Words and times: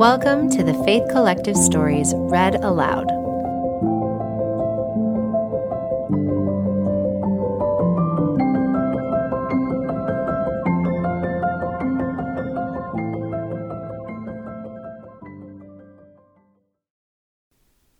Welcome 0.00 0.48
to 0.52 0.62
the 0.62 0.72
Faith 0.82 1.02
Collective 1.10 1.58
Stories 1.58 2.14
Read 2.16 2.54
Aloud. 2.64 3.04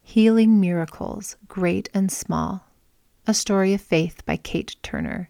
Healing 0.03 0.59
Miracles, 0.59 1.37
Great 1.49 1.91
and 1.93 2.11
Small. 2.11 2.65
A 3.27 3.35
Story 3.35 3.75
of 3.75 3.83
Faith 3.83 4.25
by 4.25 4.39
Cait 4.39 4.77
Turner. 4.83 5.29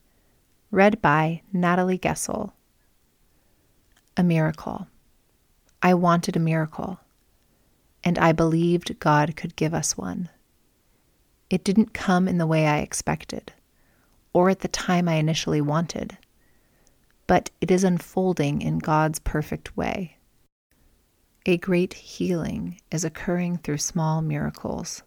Read 0.71 1.03
by 1.03 1.43
Natalie 1.53 1.99
Gessel. 1.99 2.55
A 4.17 4.23
Miracle. 4.23 4.87
I 5.83 5.95
wanted 5.95 6.37
a 6.37 6.41
miracle, 6.41 7.01
and 8.05 8.19
I 8.19 8.33
believed 8.33 8.99
God 8.99 9.35
could 9.35 9.57
give 9.57 9.73
us 9.73 9.97
one. 9.97 10.29
It 11.49 11.65
didn't 11.65 11.95
come 11.95 12.29
in 12.29 12.37
the 12.37 12.47
way 12.47 12.67
I 12.67 12.79
expected, 12.79 13.55
or 14.35 14.51
at 14.51 14.61
the 14.61 14.69
time 14.69 15.09
I 15.09 15.15
initially 15.15 15.63
wanted, 15.63 16.19
but 17.27 17.49
it 17.63 17.71
is 17.71 17.83
unfolding 17.83 18.61
in 18.61 18.79
God's 18.79 19.21
perfect 19.21 19.77
way. 19.77 20.19
A 21.47 21.57
great 21.57 21.95
healing 21.95 22.79
is 22.91 23.03
occurring 23.03 23.57
through 23.57 23.79
small 23.79 24.21
miracles. 24.21 25.03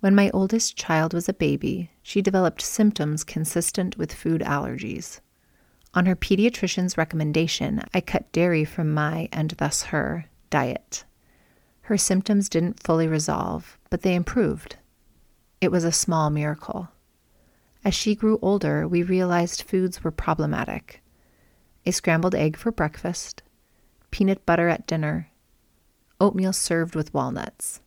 When 0.00 0.14
my 0.14 0.30
oldest 0.30 0.76
child 0.76 1.12
was 1.12 1.28
a 1.28 1.34
baby, 1.34 1.90
she 2.02 2.22
developed 2.22 2.62
symptoms 2.62 3.24
consistent 3.24 3.98
with 3.98 4.14
food 4.14 4.40
allergies. 4.40 5.20
On 5.96 6.04
her 6.04 6.14
pediatrician's 6.14 6.98
recommendation, 6.98 7.82
I 7.94 8.02
cut 8.02 8.30
dairy 8.30 8.66
from 8.66 8.92
my, 8.92 9.30
and 9.32 9.52
thus 9.52 9.84
her, 9.84 10.26
diet. 10.50 11.04
Her 11.82 11.96
symptoms 11.96 12.50
didn't 12.50 12.82
fully 12.82 13.08
resolve, 13.08 13.78
but 13.88 14.02
they 14.02 14.14
improved. 14.14 14.76
It 15.62 15.72
was 15.72 15.84
a 15.84 15.92
small 15.92 16.28
miracle. 16.28 16.90
As 17.82 17.94
she 17.94 18.14
grew 18.14 18.38
older, 18.42 18.86
we 18.86 19.02
realized 19.02 19.62
foods 19.62 20.04
were 20.04 20.10
problematic 20.10 21.00
a 21.86 21.92
scrambled 21.92 22.34
egg 22.34 22.56
for 22.56 22.72
breakfast, 22.72 23.42
peanut 24.10 24.44
butter 24.44 24.68
at 24.68 24.86
dinner, 24.86 25.30
oatmeal 26.20 26.52
served 26.52 26.94
with 26.94 27.14
walnuts. 27.14 27.80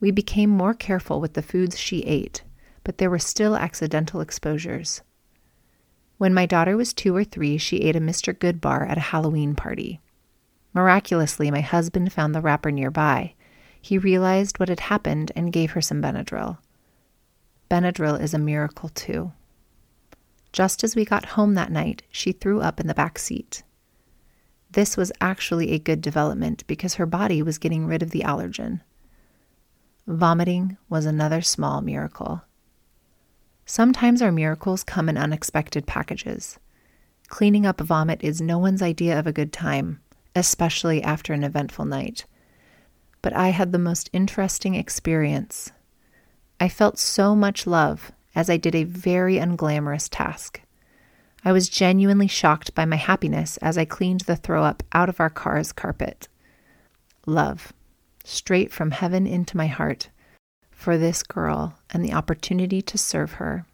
We 0.00 0.10
became 0.10 0.50
more 0.50 0.74
careful 0.74 1.20
with 1.20 1.34
the 1.34 1.42
foods 1.42 1.78
she 1.78 2.00
ate, 2.00 2.42
but 2.82 2.98
there 2.98 3.10
were 3.10 3.18
still 3.18 3.54
accidental 3.54 4.20
exposures. 4.20 5.02
When 6.18 6.32
my 6.32 6.46
daughter 6.46 6.76
was 6.76 6.94
two 6.94 7.14
or 7.14 7.24
three, 7.24 7.58
she 7.58 7.78
ate 7.78 7.96
a 7.96 8.00
Mr. 8.00 8.32
Goodbar 8.32 8.88
at 8.88 8.96
a 8.96 9.08
Halloween 9.12 9.54
party. 9.54 10.00
Miraculously, 10.72 11.50
my 11.50 11.60
husband 11.60 12.12
found 12.12 12.34
the 12.34 12.40
wrapper 12.40 12.70
nearby. 12.70 13.34
He 13.80 13.98
realized 13.98 14.58
what 14.58 14.68
had 14.68 14.80
happened 14.80 15.32
and 15.36 15.52
gave 15.52 15.72
her 15.72 15.80
some 15.80 16.00
Benadryl. 16.02 16.58
Benadryl 17.70 18.20
is 18.20 18.34
a 18.34 18.38
miracle, 18.38 18.88
too. 18.90 19.32
Just 20.52 20.82
as 20.82 20.96
we 20.96 21.04
got 21.04 21.26
home 21.26 21.54
that 21.54 21.70
night, 21.70 22.02
she 22.10 22.32
threw 22.32 22.60
up 22.60 22.80
in 22.80 22.86
the 22.86 22.94
back 22.94 23.18
seat. 23.18 23.62
This 24.70 24.96
was 24.96 25.12
actually 25.20 25.70
a 25.72 25.78
good 25.78 26.00
development 26.00 26.66
because 26.66 26.94
her 26.94 27.06
body 27.06 27.42
was 27.42 27.58
getting 27.58 27.86
rid 27.86 28.02
of 28.02 28.10
the 28.10 28.20
allergen. 28.20 28.80
Vomiting 30.06 30.76
was 30.88 31.04
another 31.04 31.42
small 31.42 31.80
miracle. 31.80 32.42
Sometimes 33.68 34.22
our 34.22 34.30
miracles 34.30 34.84
come 34.84 35.08
in 35.08 35.18
unexpected 35.18 35.88
packages. 35.88 36.56
Cleaning 37.26 37.66
up 37.66 37.80
vomit 37.80 38.22
is 38.22 38.40
no 38.40 38.58
one's 38.58 38.80
idea 38.80 39.18
of 39.18 39.26
a 39.26 39.32
good 39.32 39.52
time, 39.52 40.00
especially 40.36 41.02
after 41.02 41.32
an 41.32 41.42
eventful 41.42 41.84
night. 41.84 42.26
But 43.22 43.32
I 43.32 43.48
had 43.48 43.72
the 43.72 43.78
most 43.78 44.08
interesting 44.12 44.76
experience. 44.76 45.72
I 46.60 46.68
felt 46.68 46.96
so 46.96 47.34
much 47.34 47.66
love 47.66 48.12
as 48.36 48.48
I 48.48 48.56
did 48.56 48.76
a 48.76 48.84
very 48.84 49.34
unglamorous 49.34 50.08
task. 50.08 50.60
I 51.44 51.50
was 51.50 51.68
genuinely 51.68 52.28
shocked 52.28 52.72
by 52.72 52.84
my 52.84 52.96
happiness 52.96 53.56
as 53.56 53.76
I 53.76 53.84
cleaned 53.84 54.20
the 54.22 54.36
throw 54.36 54.62
up 54.62 54.84
out 54.92 55.08
of 55.08 55.18
our 55.18 55.30
car's 55.30 55.72
carpet. 55.72 56.28
Love, 57.26 57.72
straight 58.22 58.72
from 58.72 58.92
heaven 58.92 59.26
into 59.26 59.56
my 59.56 59.66
heart 59.66 60.08
for 60.76 60.96
this 60.96 61.22
girl 61.22 61.74
and 61.90 62.04
the 62.04 62.12
opportunity 62.12 62.80
to 62.82 62.98
serve 62.98 63.32
her. 63.32 63.66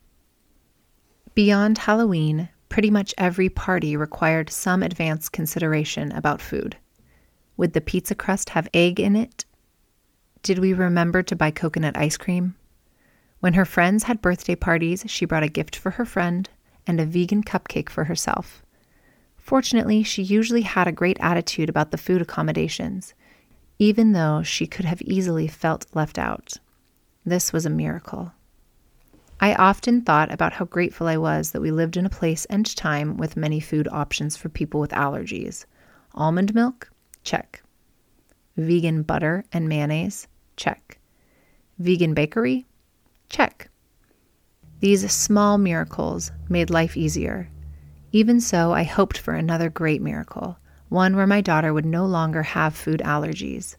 Beyond 1.35 1.79
Halloween, 1.79 2.49
pretty 2.69 2.91
much 2.91 3.13
every 3.19 3.51
party 3.51 3.97
required 3.97 4.49
some 4.49 4.83
advance 4.83 5.29
consideration 5.29 6.13
about 6.13 6.41
food. 6.41 6.77
Would 7.59 7.75
the 7.75 7.81
pizza 7.83 8.15
crust 8.15 8.51
have 8.51 8.69
egg 8.73 8.99
in 8.99 9.17
it? 9.17 9.45
Did 10.43 10.61
we 10.61 10.73
remember 10.73 11.23
to 11.25 11.37
buy 11.37 11.51
coconut 11.51 11.99
ice 11.99 12.17
cream? 12.17 12.55
When 13.41 13.55
her 13.55 13.65
friends 13.65 14.05
had 14.05 14.23
birthday 14.23 14.55
parties, 14.55 15.05
she 15.09 15.27
brought 15.27 15.43
a 15.43 15.49
gift 15.49 15.77
for 15.77 15.91
her 15.91 16.07
friend 16.07 16.49
and 16.87 17.01
a 17.01 17.05
vegan 17.05 17.43
cupcake 17.43 17.91
for 17.91 18.05
herself. 18.05 18.63
Fortunately, 19.37 20.03
she 20.03 20.23
usually 20.23 20.63
had 20.63 20.87
a 20.87 20.93
great 20.93 21.19
attitude 21.21 21.69
about 21.69 21.91
the 21.91 21.99
food 21.99 22.23
accommodations, 22.23 23.13
even 23.79 24.13
though 24.13 24.43
she 24.43 24.67
could 24.67 24.85
have 24.85 25.03
easily 25.03 25.49
felt 25.49 25.87
left 25.95 26.17
out. 26.17 26.59
This 27.25 27.53
was 27.53 27.65
a 27.65 27.71
miracle. 27.71 28.33
I 29.41 29.55
often 29.55 30.03
thought 30.03 30.33
about 30.33 30.53
how 30.53 30.65
grateful 30.65 31.07
I 31.07 31.17
was 31.17 31.51
that 31.51 31.61
we 31.61 31.71
lived 31.71 31.97
in 31.97 32.07
a 32.07 32.11
place 32.11 32.45
and 32.47 32.65
time 32.77 33.17
with 33.17 33.37
many 33.37 33.61
food 33.61 33.89
options 33.91 34.37
for 34.37 34.49
people 34.49 34.81
with 34.81 34.91
allergies. 34.91 35.65
Almond 36.15 36.55
milk? 36.55 36.91
Check. 37.25 37.63
Vegan 38.57 39.03
butter 39.03 39.45
and 39.53 39.69
mayonnaise? 39.69 40.29
Check. 40.57 40.99
Vegan 41.79 42.15
bakery? 42.15 42.67
Check. 43.29 43.69
These 44.81 45.11
small 45.13 45.59
miracles 45.59 46.33
made 46.49 46.71
life 46.71 46.97
easier. 46.97 47.49
Even 48.11 48.41
so, 48.41 48.73
I 48.73 48.83
hoped 48.83 49.17
for 49.17 49.35
another 49.35 49.71
great 49.71 50.03
miracle, 50.03 50.59
one 50.89 51.17
where 51.17 51.27
my 51.27 51.41
daughter 51.41 51.73
would 51.73 51.87
no 51.87 52.05
longer 52.05 52.43
have 52.43 52.75
food 52.75 53.01
allergies. 53.05 53.77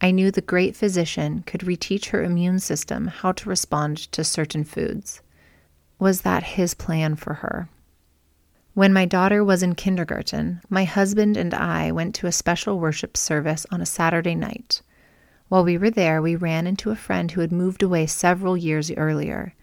I 0.00 0.10
knew 0.10 0.30
the 0.30 0.42
great 0.42 0.76
physician 0.76 1.42
could 1.46 1.62
reteach 1.62 2.10
her 2.10 2.22
immune 2.22 2.58
system 2.58 3.06
how 3.06 3.32
to 3.32 3.48
respond 3.48 3.96
to 4.12 4.24
certain 4.24 4.64
foods. 4.64 5.22
Was 5.98 6.20
that 6.20 6.42
his 6.42 6.74
plan 6.74 7.16
for 7.16 7.34
her? 7.34 7.68
When 8.74 8.92
my 8.92 9.06
daughter 9.06 9.42
was 9.42 9.62
in 9.62 9.74
kindergarten, 9.74 10.60
my 10.68 10.84
husband 10.84 11.38
and 11.38 11.54
I 11.54 11.92
went 11.92 12.14
to 12.16 12.26
a 12.26 12.32
special 12.32 12.78
worship 12.78 13.16
service 13.16 13.64
on 13.70 13.80
a 13.80 13.86
Saturday 13.86 14.34
night. 14.34 14.82
While 15.48 15.64
we 15.64 15.78
were 15.78 15.90
there, 15.90 16.20
we 16.20 16.36
ran 16.36 16.66
into 16.66 16.90
a 16.90 16.96
friend 16.96 17.30
who 17.30 17.40
had 17.40 17.52
moved 17.52 17.82
away 17.82 18.06
several 18.06 18.54
years 18.54 18.90
earlier. 18.90 19.54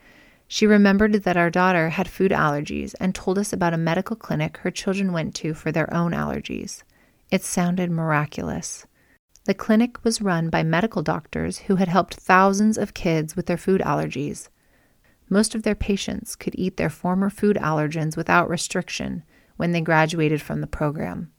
She 0.47 0.65
remembered 0.65 1.13
that 1.13 1.37
our 1.37 1.51
daughter 1.51 1.89
had 1.89 2.07
food 2.07 2.31
allergies 2.31 2.95
and 2.99 3.13
told 3.13 3.37
us 3.37 3.53
about 3.53 3.73
a 3.73 3.77
medical 3.77 4.15
clinic 4.15 4.57
her 4.57 4.71
children 4.71 5.13
went 5.13 5.35
to 5.35 5.53
for 5.53 5.71
their 5.71 5.93
own 5.93 6.11
allergies. 6.11 6.81
It 7.29 7.43
sounded 7.43 7.91
miraculous. 7.91 8.87
The 9.45 9.53
clinic 9.53 10.03
was 10.05 10.21
run 10.21 10.49
by 10.49 10.63
medical 10.63 11.01
doctors 11.01 11.59
who 11.59 11.75
had 11.75 11.89
helped 11.89 12.13
thousands 12.13 12.77
of 12.77 12.93
kids 12.93 13.35
with 13.35 13.45
their 13.45 13.57
food 13.57 13.81
allergies. 13.81 14.47
Most 15.29 15.53
of 15.53 15.63
their 15.63 15.75
patients 15.75 16.35
could 16.35 16.55
eat 16.57 16.77
their 16.77 16.89
former 16.89 17.29
food 17.29 17.57
allergens 17.57 18.15
without 18.15 18.49
restriction 18.49 19.23
when 19.57 19.73
they 19.73 19.81
graduated 19.81 20.41
from 20.41 20.61
the 20.61 20.67
program. 20.67 21.31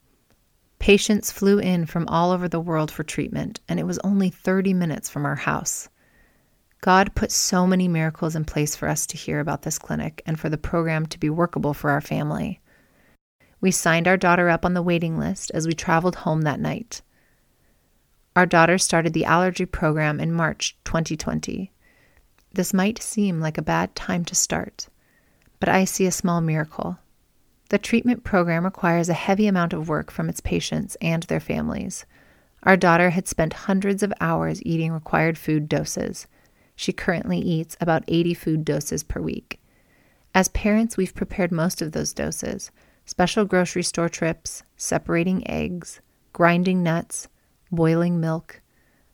Patients 0.78 1.32
flew 1.32 1.58
in 1.58 1.86
from 1.86 2.06
all 2.08 2.30
over 2.30 2.46
the 2.46 2.60
world 2.60 2.90
for 2.90 3.04
treatment, 3.04 3.60
and 3.68 3.80
it 3.80 3.86
was 3.86 3.98
only 4.00 4.28
30 4.28 4.74
minutes 4.74 5.08
from 5.08 5.24
our 5.24 5.36
house. 5.36 5.88
God 6.82 7.14
put 7.14 7.32
so 7.32 7.66
many 7.66 7.88
miracles 7.88 8.36
in 8.36 8.44
place 8.44 8.76
for 8.76 8.86
us 8.86 9.06
to 9.06 9.16
hear 9.16 9.40
about 9.40 9.62
this 9.62 9.78
clinic 9.78 10.20
and 10.26 10.38
for 10.38 10.50
the 10.50 10.58
program 10.58 11.06
to 11.06 11.18
be 11.18 11.30
workable 11.30 11.72
for 11.72 11.90
our 11.90 12.02
family. 12.02 12.60
We 13.62 13.70
signed 13.70 14.06
our 14.06 14.18
daughter 14.18 14.50
up 14.50 14.66
on 14.66 14.74
the 14.74 14.82
waiting 14.82 15.18
list 15.18 15.50
as 15.54 15.66
we 15.66 15.72
traveled 15.72 16.16
home 16.16 16.42
that 16.42 16.60
night. 16.60 17.00
Our 18.36 18.46
daughter 18.46 18.78
started 18.78 19.12
the 19.12 19.26
allergy 19.26 19.64
program 19.64 20.18
in 20.18 20.32
March 20.32 20.76
2020. 20.82 21.70
This 22.52 22.74
might 22.74 23.00
seem 23.00 23.38
like 23.38 23.58
a 23.58 23.62
bad 23.62 23.94
time 23.94 24.24
to 24.24 24.34
start, 24.34 24.88
but 25.60 25.68
I 25.68 25.84
see 25.84 26.04
a 26.06 26.10
small 26.10 26.40
miracle. 26.40 26.98
The 27.68 27.78
treatment 27.78 28.24
program 28.24 28.64
requires 28.64 29.08
a 29.08 29.14
heavy 29.14 29.46
amount 29.46 29.72
of 29.72 29.88
work 29.88 30.10
from 30.10 30.28
its 30.28 30.40
patients 30.40 30.96
and 31.00 31.22
their 31.24 31.38
families. 31.38 32.06
Our 32.64 32.76
daughter 32.76 33.10
had 33.10 33.28
spent 33.28 33.52
hundreds 33.52 34.02
of 34.02 34.12
hours 34.20 34.60
eating 34.64 34.90
required 34.90 35.38
food 35.38 35.68
doses. 35.68 36.26
She 36.74 36.92
currently 36.92 37.38
eats 37.38 37.76
about 37.80 38.02
80 38.08 38.34
food 38.34 38.64
doses 38.64 39.04
per 39.04 39.20
week. 39.20 39.60
As 40.34 40.48
parents, 40.48 40.96
we've 40.96 41.14
prepared 41.14 41.52
most 41.52 41.80
of 41.80 41.92
those 41.92 42.12
doses 42.12 42.72
special 43.06 43.44
grocery 43.44 43.84
store 43.84 44.08
trips, 44.08 44.64
separating 44.76 45.48
eggs, 45.48 46.00
grinding 46.32 46.82
nuts, 46.82 47.28
boiling 47.74 48.20
milk. 48.20 48.60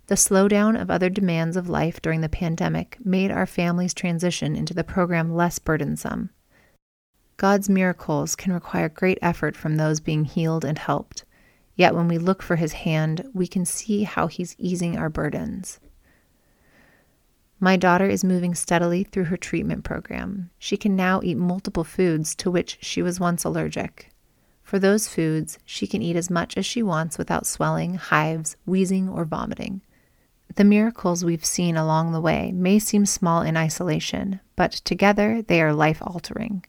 The 0.06 0.14
slowdown 0.16 0.80
of 0.80 0.90
other 0.90 1.08
demands 1.08 1.56
of 1.56 1.68
life 1.68 2.02
during 2.02 2.20
the 2.20 2.28
pandemic 2.28 2.98
made 3.04 3.30
our 3.30 3.46
family's 3.46 3.94
transition 3.94 4.56
into 4.56 4.74
the 4.74 4.84
program 4.84 5.34
less 5.34 5.58
burdensome. 5.58 6.30
God's 7.36 7.70
miracles 7.70 8.36
can 8.36 8.52
require 8.52 8.88
great 8.88 9.18
effort 9.22 9.56
from 9.56 9.76
those 9.76 10.00
being 10.00 10.24
healed 10.24 10.64
and 10.64 10.78
helped. 10.78 11.24
Yet 11.74 11.94
when 11.94 12.08
we 12.08 12.18
look 12.18 12.42
for 12.42 12.56
his 12.56 12.72
hand, 12.72 13.26
we 13.32 13.46
can 13.46 13.64
see 13.64 14.02
how 14.02 14.26
he's 14.26 14.56
easing 14.58 14.98
our 14.98 15.08
burdens. 15.08 15.80
My 17.58 17.76
daughter 17.76 18.06
is 18.06 18.24
moving 18.24 18.54
steadily 18.54 19.04
through 19.04 19.24
her 19.24 19.36
treatment 19.36 19.84
program. 19.84 20.50
She 20.58 20.76
can 20.76 20.96
now 20.96 21.20
eat 21.22 21.36
multiple 21.36 21.84
foods 21.84 22.34
to 22.36 22.50
which 22.50 22.78
she 22.80 23.00
was 23.00 23.20
once 23.20 23.44
allergic. 23.44 24.10
For 24.70 24.78
those 24.78 25.08
foods, 25.08 25.58
she 25.64 25.88
can 25.88 26.00
eat 26.00 26.14
as 26.14 26.30
much 26.30 26.56
as 26.56 26.64
she 26.64 26.80
wants 26.80 27.18
without 27.18 27.44
swelling, 27.44 27.94
hives, 27.96 28.56
wheezing, 28.66 29.08
or 29.08 29.24
vomiting. 29.24 29.80
The 30.54 30.62
miracles 30.62 31.24
we've 31.24 31.44
seen 31.44 31.76
along 31.76 32.12
the 32.12 32.20
way 32.20 32.52
may 32.52 32.78
seem 32.78 33.04
small 33.04 33.42
in 33.42 33.56
isolation, 33.56 34.38
but 34.54 34.70
together 34.70 35.42
they 35.42 35.60
are 35.60 35.72
life 35.72 36.00
altering. 36.00 36.64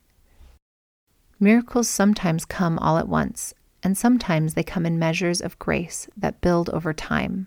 Miracles 1.40 1.88
sometimes 1.88 2.44
come 2.44 2.80
all 2.80 2.98
at 2.98 3.08
once, 3.08 3.54
and 3.84 3.96
sometimes 3.96 4.56
they 4.56 4.64
come 4.64 4.88
in 4.88 4.98
measures 4.98 5.40
of 5.40 5.60
grace 5.60 6.10
that 6.18 6.42
build 6.42 6.72
over 6.72 6.94
time. 6.94 7.46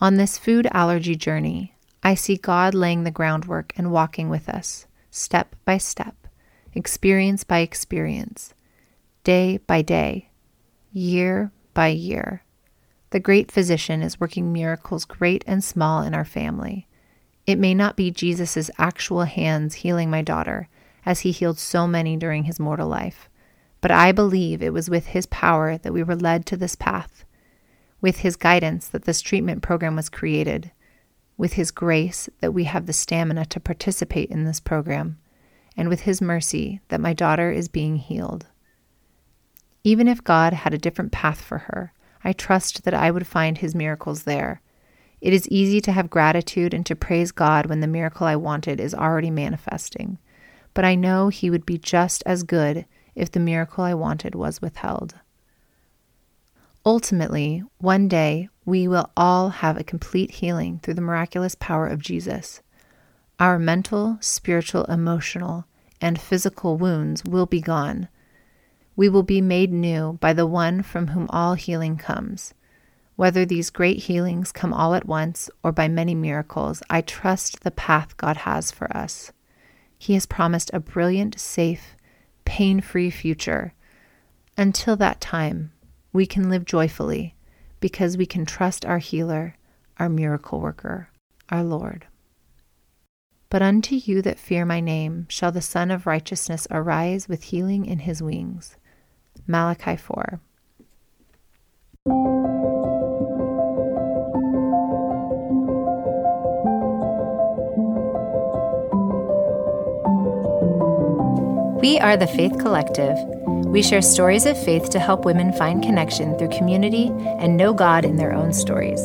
On 0.00 0.16
this 0.16 0.38
food 0.38 0.66
allergy 0.72 1.16
journey, 1.16 1.74
I 2.02 2.14
see 2.14 2.38
God 2.38 2.72
laying 2.72 3.04
the 3.04 3.10
groundwork 3.10 3.74
and 3.76 3.92
walking 3.92 4.30
with 4.30 4.48
us, 4.48 4.86
step 5.10 5.54
by 5.66 5.76
step, 5.76 6.16
experience 6.72 7.44
by 7.44 7.58
experience 7.58 8.54
day 9.24 9.58
by 9.66 9.82
day, 9.82 10.30
year 10.92 11.52
by 11.74 11.88
year. 11.88 12.42
The 13.10 13.20
great 13.20 13.52
physician 13.52 14.02
is 14.02 14.18
working 14.18 14.52
miracles 14.52 15.04
great 15.04 15.44
and 15.46 15.62
small 15.62 16.02
in 16.02 16.14
our 16.14 16.24
family. 16.24 16.88
It 17.46 17.58
may 17.58 17.74
not 17.74 17.96
be 17.96 18.10
Jesus' 18.10 18.70
actual 18.78 19.24
hands 19.24 19.74
healing 19.74 20.10
my 20.10 20.22
daughter, 20.22 20.68
as 21.04 21.20
he 21.20 21.30
healed 21.30 21.58
so 21.58 21.86
many 21.86 22.16
during 22.16 22.44
his 22.44 22.60
mortal 22.60 22.88
life, 22.88 23.28
but 23.80 23.90
I 23.90 24.12
believe 24.12 24.62
it 24.62 24.72
was 24.72 24.88
with 24.88 25.06
his 25.08 25.26
power 25.26 25.76
that 25.78 25.92
we 25.92 26.02
were 26.02 26.16
led 26.16 26.46
to 26.46 26.56
this 26.56 26.76
path, 26.76 27.24
with 28.00 28.18
his 28.18 28.36
guidance 28.36 28.88
that 28.88 29.04
this 29.04 29.20
treatment 29.20 29.62
program 29.62 29.96
was 29.96 30.08
created, 30.08 30.70
with 31.36 31.54
his 31.54 31.70
grace 31.70 32.28
that 32.40 32.52
we 32.52 32.64
have 32.64 32.86
the 32.86 32.92
stamina 32.92 33.46
to 33.46 33.60
participate 33.60 34.30
in 34.30 34.44
this 34.44 34.60
program, 34.60 35.18
and 35.76 35.88
with 35.88 36.02
his 36.02 36.20
mercy 36.20 36.80
that 36.88 37.00
my 37.00 37.12
daughter 37.12 37.50
is 37.50 37.68
being 37.68 37.96
healed. 37.96 38.46
Even 39.84 40.06
if 40.06 40.22
God 40.22 40.52
had 40.52 40.72
a 40.72 40.78
different 40.78 41.12
path 41.12 41.40
for 41.40 41.58
her, 41.58 41.92
I 42.22 42.32
trust 42.32 42.84
that 42.84 42.94
I 42.94 43.10
would 43.10 43.26
find 43.26 43.58
his 43.58 43.74
miracles 43.74 44.22
there. 44.22 44.60
It 45.20 45.32
is 45.32 45.48
easy 45.48 45.80
to 45.82 45.92
have 45.92 46.10
gratitude 46.10 46.72
and 46.72 46.86
to 46.86 46.96
praise 46.96 47.32
God 47.32 47.66
when 47.66 47.80
the 47.80 47.86
miracle 47.86 48.26
I 48.26 48.36
wanted 48.36 48.80
is 48.80 48.94
already 48.94 49.30
manifesting, 49.30 50.18
but 50.74 50.84
I 50.84 50.94
know 50.94 51.28
he 51.28 51.50
would 51.50 51.66
be 51.66 51.78
just 51.78 52.22
as 52.26 52.42
good 52.42 52.86
if 53.14 53.30
the 53.30 53.40
miracle 53.40 53.84
I 53.84 53.94
wanted 53.94 54.34
was 54.34 54.62
withheld. 54.62 55.14
Ultimately, 56.84 57.62
one 57.78 58.08
day, 58.08 58.48
we 58.64 58.88
will 58.88 59.10
all 59.16 59.50
have 59.50 59.76
a 59.76 59.84
complete 59.84 60.32
healing 60.32 60.80
through 60.80 60.94
the 60.94 61.00
miraculous 61.00 61.54
power 61.56 61.86
of 61.86 62.02
Jesus. 62.02 62.60
Our 63.38 63.58
mental, 63.58 64.18
spiritual, 64.20 64.84
emotional, 64.84 65.64
and 66.00 66.20
physical 66.20 66.76
wounds 66.76 67.24
will 67.24 67.46
be 67.46 67.60
gone 67.60 68.08
we 68.96 69.08
will 69.08 69.22
be 69.22 69.40
made 69.40 69.72
new 69.72 70.14
by 70.20 70.32
the 70.32 70.46
one 70.46 70.82
from 70.82 71.08
whom 71.08 71.26
all 71.30 71.54
healing 71.54 71.96
comes. 71.96 72.54
Whether 73.16 73.44
these 73.44 73.70
great 73.70 74.04
healings 74.04 74.52
come 74.52 74.72
all 74.72 74.94
at 74.94 75.06
once 75.06 75.50
or 75.62 75.72
by 75.72 75.88
many 75.88 76.14
miracles, 76.14 76.82
I 76.90 77.00
trust 77.02 77.62
the 77.62 77.70
path 77.70 78.16
God 78.16 78.38
has 78.38 78.70
for 78.70 78.94
us. 78.96 79.32
He 79.98 80.14
has 80.14 80.26
promised 80.26 80.70
a 80.72 80.80
brilliant, 80.80 81.38
safe, 81.38 81.96
pain 82.44 82.80
free 82.80 83.10
future. 83.10 83.74
Until 84.56 84.96
that 84.96 85.20
time, 85.20 85.72
we 86.12 86.26
can 86.26 86.50
live 86.50 86.64
joyfully 86.64 87.36
because 87.80 88.16
we 88.16 88.26
can 88.26 88.44
trust 88.44 88.84
our 88.84 88.98
healer, 88.98 89.56
our 89.98 90.08
miracle 90.08 90.60
worker, 90.60 91.08
our 91.48 91.62
Lord. 91.62 92.06
But 93.48 93.62
unto 93.62 93.94
you 93.94 94.22
that 94.22 94.38
fear 94.38 94.64
my 94.64 94.80
name 94.80 95.26
shall 95.28 95.52
the 95.52 95.60
Sun 95.60 95.90
of 95.90 96.06
Righteousness 96.06 96.66
arise 96.70 97.28
with 97.28 97.44
healing 97.44 97.84
in 97.84 98.00
his 98.00 98.22
wings. 98.22 98.76
Malachi 99.46 99.96
4. 99.96 100.40
We 111.80 111.98
are 111.98 112.16
the 112.16 112.26
Faith 112.28 112.58
Collective. 112.60 113.16
We 113.66 113.82
share 113.82 114.02
stories 114.02 114.46
of 114.46 114.62
faith 114.64 114.90
to 114.90 115.00
help 115.00 115.24
women 115.24 115.52
find 115.52 115.82
connection 115.82 116.38
through 116.38 116.50
community 116.50 117.08
and 117.38 117.56
know 117.56 117.74
God 117.74 118.04
in 118.04 118.16
their 118.16 118.32
own 118.32 118.52
stories. 118.52 119.00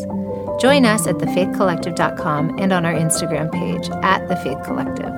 Join 0.60 0.86
us 0.86 1.08
at 1.08 1.16
thefaithcollective.com 1.16 2.60
and 2.60 2.72
on 2.72 2.86
our 2.86 2.94
Instagram 2.94 3.52
page 3.52 3.90
at 4.04 4.28
The 4.28 4.36
Faith 4.38 4.64
Collective. 4.64 5.14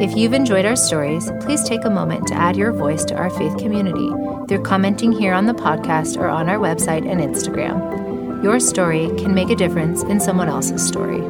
If 0.00 0.16
you've 0.16 0.32
enjoyed 0.32 0.64
our 0.64 0.76
stories, 0.76 1.30
please 1.40 1.62
take 1.62 1.84
a 1.84 1.90
moment 1.90 2.26
to 2.28 2.34
add 2.34 2.56
your 2.56 2.72
voice 2.72 3.04
to 3.06 3.16
our 3.16 3.30
faith 3.30 3.56
community 3.58 4.10
through 4.50 4.62
commenting 4.64 5.12
here 5.12 5.32
on 5.32 5.46
the 5.46 5.54
podcast 5.54 6.16
or 6.16 6.26
on 6.26 6.48
our 6.48 6.58
website 6.58 7.08
and 7.08 7.20
Instagram. 7.20 8.42
Your 8.42 8.58
story 8.58 9.06
can 9.16 9.32
make 9.32 9.48
a 9.48 9.54
difference 9.54 10.02
in 10.02 10.18
someone 10.18 10.48
else's 10.48 10.84
story. 10.84 11.20